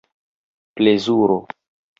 plezuro 0.75 1.37